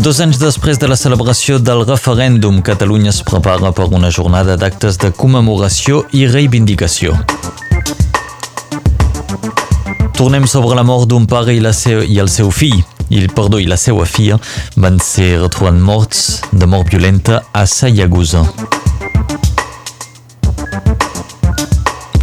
[0.00, 4.96] Dos anys després de la celebració del referèndum, Catalunya es prepara per una jornada d'actes
[4.96, 7.18] de commemoració i reivindicació.
[10.16, 12.78] Tornem sobre la mort d'un pare i, la seu, i el seu fill.
[13.12, 14.38] I, perdó, i la seva filla
[14.80, 18.46] van ser retrobats morts de mort violenta a Sayagusa.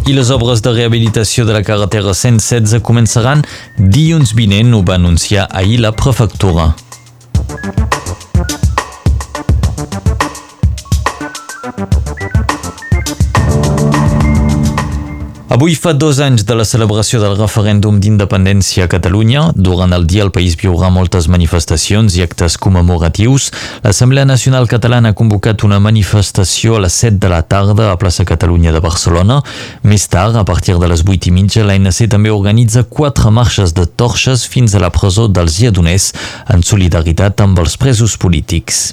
[0.08, 3.46] I les obres de rehabilitació de la carretera 116 començaran
[3.78, 6.72] dilluns vinent, ho va anunciar ahir la prefectura.
[15.58, 19.48] Avui fa dos anys de la celebració del referèndum d'independència a Catalunya.
[19.58, 23.48] Durant el dia el país viurà moltes manifestacions i actes commemoratius.
[23.82, 28.22] L'Assemblea Nacional Catalana ha convocat una manifestació a les 7 de la tarda a plaça
[28.22, 29.40] Catalunya de Barcelona.
[29.82, 33.90] Més tard, a partir de les 8 i mitja, l'ANC també organitza quatre marxes de
[33.90, 36.12] torxes fins a la presó dels Lledoners
[36.54, 38.92] en solidaritat amb els presos polítics.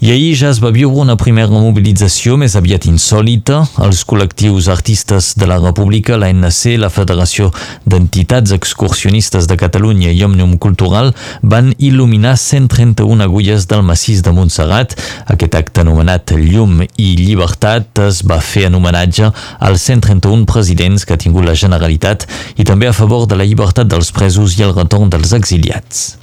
[0.00, 3.58] I ahir ja es va viure una primera mobilització més aviat insòlita.
[3.84, 7.50] Els col·lectius artistes de la República, la NC, la Federació
[7.84, 11.12] d'Entitats Excursionistes de Catalunya i Òmnium Cultural
[11.42, 14.96] van il·luminar 131 agulles del massís de Montserrat.
[15.36, 19.28] Aquest acte anomenat Llum i Llibertat es va fer en homenatge
[19.60, 22.24] als 131 presidents que ha tingut la Generalitat
[22.56, 26.14] i també a favor de la llibertat dels presos i el retorn dels exiliats.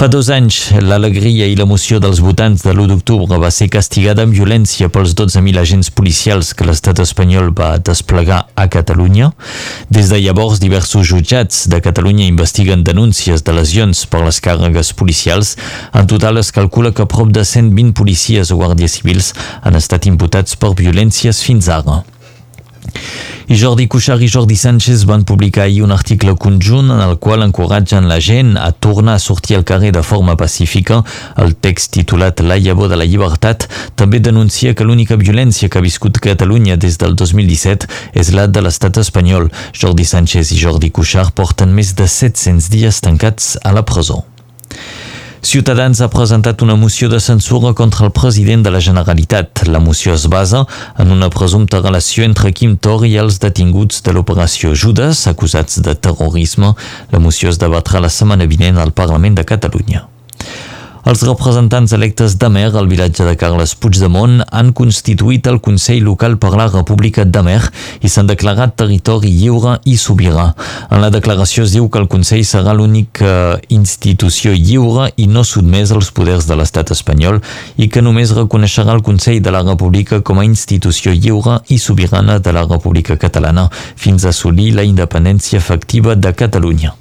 [0.00, 4.32] Fa dos anys, l'alegria i l'emoció dels votants de l'1 d'octubre va ser castigada amb
[4.32, 9.28] violència pels 12.000 agents policials que l'estat espanyol va desplegar a Catalunya.
[9.92, 15.56] Des de llavors, diversos jutjats de Catalunya investiguen denúncies de lesions per les càrregues policials.
[15.92, 20.56] En total es calcula que prop de 120 policies o guàrdies civils han estat imputats
[20.56, 22.00] per violències fins ara.
[23.50, 27.42] I Jordi Cuixart i Jordi Sánchez van publicar ahir un article conjunt en el qual
[27.42, 31.00] encoratgen la gent a tornar a sortir al carrer de forma pacífica.
[31.36, 33.66] El text titulat La llavor de la llibertat
[33.98, 38.62] també denuncia que l'única violència que ha viscut Catalunya des del 2017 és la de
[38.62, 39.50] l'estat espanyol.
[39.74, 44.29] Jordi Sánchez i Jordi Cuixart porten més de 700 dies tancats a la presó.
[45.42, 49.64] Ciutadans ha presentat una moció de censura contra el president de la Generalitat.
[49.66, 50.66] La moció es basa
[50.98, 55.96] en una presumpta relació entre Quim Tor i els detinguts de l'operació Judas, acusats de
[55.96, 56.74] terrorisme.
[57.10, 60.04] La moció es debatrà la setmana vinent al Parlament de Catalunya.
[61.08, 66.50] Els representants electes d'Amer al vilatge de Carles Puigdemont han constituït el Consell Local per
[66.52, 67.62] la República d'Amer
[68.04, 70.50] i s'han declarat territori lliure i sobirà.
[70.92, 75.94] En la declaració es diu que el Consell serà l'única institució lliure i no sotmès
[75.96, 77.40] als poders de l'estat espanyol
[77.80, 82.38] i que només reconeixerà el Consell de la República com a institució lliure i sobirana
[82.44, 86.92] de la República Catalana fins a assolir la independència efectiva de Catalunya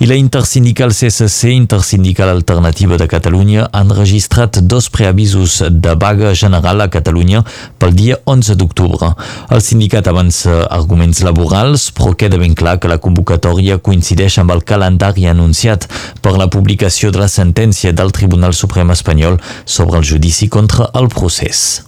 [0.00, 6.80] i la intersindical CSC, Intersindical Alternativa de Catalunya, han registrat dos preavisos de vaga general
[6.80, 7.44] a Catalunya
[7.78, 9.12] pel dia 11 d'octubre.
[9.50, 14.64] El sindicat avança arguments laborals, però queda ben clar que la convocatòria coincideix amb el
[14.64, 15.88] calendari anunciat
[16.22, 21.08] per la publicació de la sentència del Tribunal Suprem espanyol sobre el judici contra el
[21.12, 21.82] procés.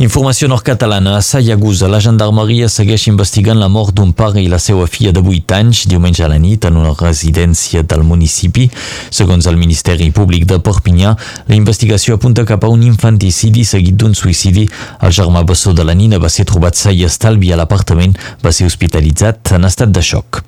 [0.00, 1.18] Informació nord-catalana.
[1.18, 5.20] A Sayagusa, la gendarmeria segueix investigant la mort d'un pare i la seva filla de
[5.20, 8.64] 8 anys diumenge a la nit en una residència del municipi.
[9.12, 11.12] Segons el Ministeri Públic de Perpinyà,
[11.50, 14.64] la investigació apunta cap a un infanticidi seguit d'un suïcidi.
[15.04, 18.56] El germà bessó de la nina va ser trobat sa i estalvi a l'apartament, va
[18.56, 20.40] ser hospitalitzat en estat de xoc.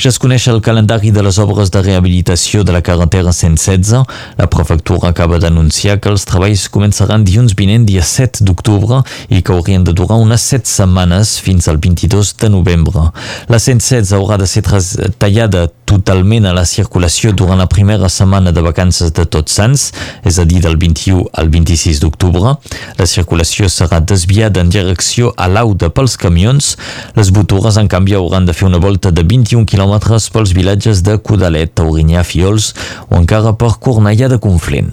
[0.00, 3.90] Ja es coneix el calendari de les obres de rehabilitació de la carretera 116.
[4.38, 9.52] La prefectura acaba d'anunciar que els treballs començaran dilluns vinent, dia 7 d'octubre, i que
[9.52, 13.10] haurien de durar unes 7 setmanes fins al 22 de novembre.
[13.52, 14.64] La 116 haurà de ser
[15.20, 19.88] tallada totalment a la circulació durant la primera setmana de vacances de Tots Sants,
[20.24, 22.54] és a dir, del 21 al 26 d'octubre.
[22.96, 26.76] La circulació serà desviada en direcció a l'Auda pels camions.
[27.18, 31.02] Les botures, en canvi, hauran de fer una volta de 21 km quilòmetres pels vilatges
[31.02, 32.74] de Codalet, Taurinyà, Fiols
[33.10, 34.92] o encara per Cornellà de Conflent.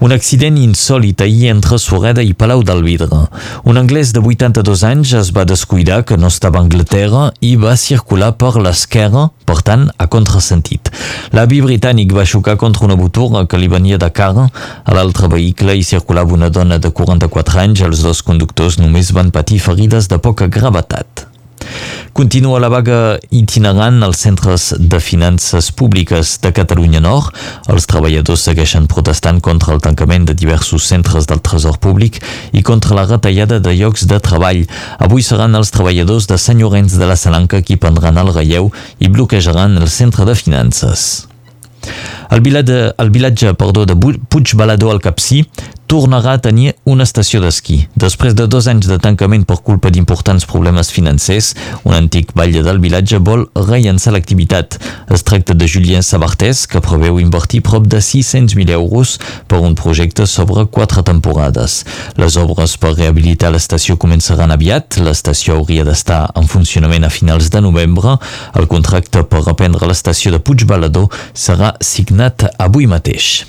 [0.00, 3.26] Un accident insòlit ahir entre Sureda i Palau del Vidre.
[3.68, 7.76] Un anglès de 82 anys es va descuidar que no estava a Anglaterra i va
[7.76, 10.88] circular per l'esquerra, per tant, a contrasentit.
[11.36, 14.48] L'avi britànic va xocar contra una botura que li venia de cara.
[14.84, 17.84] A l'altre vehicle hi circulava una dona de 44 anys.
[17.84, 21.29] Els dos conductors només van patir ferides de poca gravetat.
[22.12, 27.30] Continua la vaga itinerant als centres de finances públiques de Catalunya Nord.
[27.70, 32.20] Els treballadors segueixen protestant contra el tancament de diversos centres del Tresor Públic
[32.52, 34.66] i contra la retallada de llocs de treball.
[34.98, 39.08] Avui seran els treballadors de Sant Llorenç de la Salanca qui prendran el relleu i
[39.08, 41.26] bloquejaran el centre de finances.
[42.30, 45.42] El vilatge, el vilatge perdó, de Puigbalador al Capcí
[45.90, 47.80] tornarà a tenir una estació d'esquí.
[47.98, 51.48] Després de dos anys de tancament per culpa d'importants problemes financers,
[51.82, 54.78] un antic batlle del vilatge vol rellençar l'activitat.
[55.10, 59.18] Es tracta de Julien Sabartés, que preveu invertir prop de 600.000 euros
[59.50, 61.82] per un projecte sobre quatre temporades.
[62.14, 65.02] Les obres per rehabilitar l'estació començaran aviat.
[65.02, 68.20] L'estació hauria d'estar en funcionament a finals de novembre.
[68.54, 73.40] El contracte per reprendre l'estació de Puigbalador serà signat avui mateix.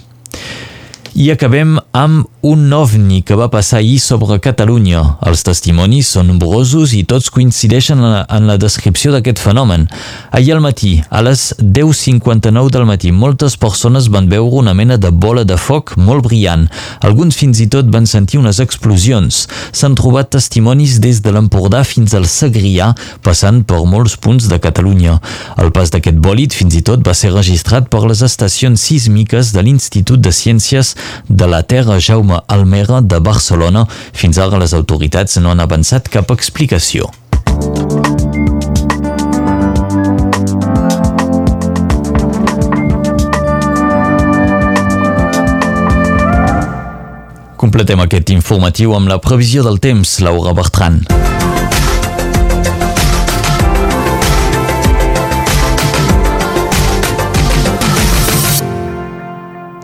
[1.12, 5.02] I acabem amb un ovni que va passar ahir sobre Catalunya.
[5.28, 9.84] Els testimonis són nombrosos i tots coincideixen en la, en la descripció d'aquest fenomen.
[10.32, 15.12] Ahir al matí, a les 10.59 del matí, moltes persones van veure una mena de
[15.12, 16.70] bola de foc molt brillant.
[17.04, 19.44] Alguns fins i tot van sentir unes explosions.
[19.76, 25.20] S'han trobat testimonis des de l'Empordà fins al Segrià, passant per molts punts de Catalunya.
[25.60, 29.68] El pas d'aquest bòlid fins i tot va ser registrat per les estacions sísmiques de
[29.68, 30.96] l'Institut de Ciències
[31.30, 33.88] de la Terra Jaume Almera de Barcelona.
[34.14, 37.12] Fins ara les autoritats no han avançat cap explicació.
[47.62, 51.04] Completem aquest informatiu amb la previsió del temps, Laura Bertran.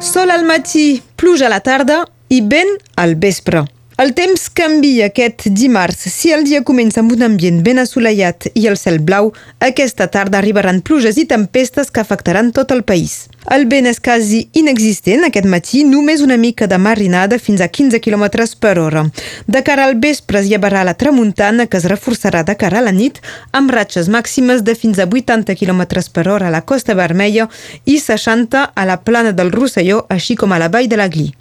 [0.01, 3.65] Sol al matí, pluja a la tarda i vent al vespre.
[3.97, 6.03] El temps canvia aquest dimarts.
[6.13, 10.37] Si el dia comença amb un ambient ben assolellat i el cel blau, aquesta tarda
[10.37, 13.15] arribaran pluges i tempestes que afectaran tot el país.
[13.49, 17.97] El vent és quasi inexistent aquest matí, només una mica de marinada fins a 15
[18.05, 19.03] km per hora.
[19.47, 22.93] De cara al vespre es llevarà la tramuntana que es reforçarà de cara a la
[22.93, 23.17] nit
[23.51, 27.49] amb ratxes màximes de fins a 80 km per hora a la Costa Vermella
[27.85, 31.31] i 60 a la plana del Rosselló, així com a la vall de la Gli.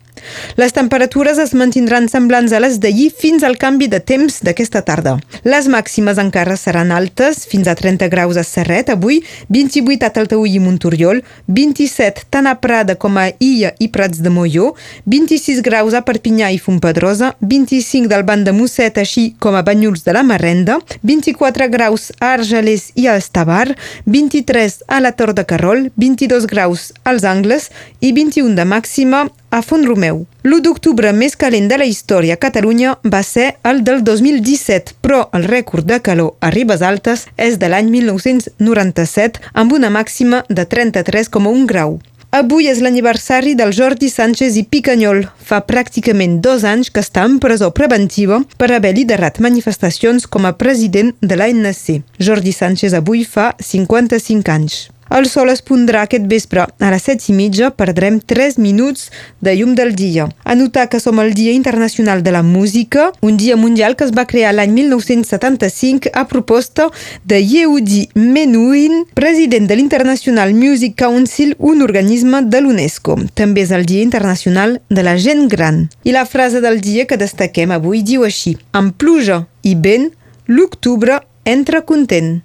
[0.57, 5.17] Les temperatures es mantindran semblants a les d'ahir fins al canvi de temps d'aquesta tarda.
[5.45, 9.21] Les màximes encara seran altes, fins a 30 graus a Serret avui,
[9.53, 14.33] 28 a Taltaúi i Montoriol, 27 tant a Prada com a Illa i Prats de
[14.33, 14.73] Molló,
[15.07, 20.05] 26 graus a Perpinyà i Fontpedrosa, 25 del Banc de Mosset així com a Banyuls
[20.07, 23.77] de la Marrenda, 24 graus a Argelers i a Estavar,
[24.07, 27.71] 23 a la Tor de Carol, 22 graus als Angles
[28.01, 29.27] i 21 de màxima
[29.57, 30.27] a Font Romeu.
[30.45, 35.23] L'1 d'octubre més calent de la història a Catalunya va ser el del 2017, però
[35.33, 40.67] el rècord de calor a Ribes Altes és de l'any 1997 amb una màxima de
[40.69, 41.97] 33,1 grau.
[42.37, 45.23] Avui és l'aniversari del Jordi Sánchez i Picanyol.
[45.41, 50.53] Fa pràcticament dos anys que està en presó preventiva per haver liderat manifestacions com a
[50.61, 52.03] president de l'ANC.
[52.21, 54.77] Jordi Sánchez avui fa 55 anys.
[55.09, 56.65] El sol es pondrà aquest vespre.
[56.67, 59.11] A les set i mitja perdrem 3 minuts
[59.41, 60.27] de llum del dia.
[60.45, 64.13] A notar que som el Dia Internacional de la Música, un dia mundial que es
[64.13, 66.89] va crear l'any 1975 a proposta
[67.25, 73.17] de Yehudi Menuhin, president de l'International Music Council, un organisme de l'UNESCO.
[73.35, 75.87] També és el Dia Internacional de la Gent Gran.
[76.05, 80.11] I la frase del dia que destaquem avui diu així, amb pluja i vent,
[80.47, 82.43] l'octubre entra content.